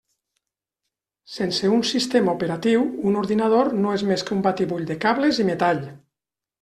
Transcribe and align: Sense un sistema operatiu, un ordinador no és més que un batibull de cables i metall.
Sense 1.33 1.69
un 1.75 1.83
sistema 1.89 2.33
operatiu, 2.37 2.87
un 3.11 3.19
ordinador 3.21 3.71
no 3.85 3.93
és 3.99 4.05
més 4.13 4.25
que 4.31 4.35
un 4.39 4.43
batibull 4.49 4.89
de 4.93 4.99
cables 5.05 5.43
i 5.45 5.47
metall. 5.51 5.85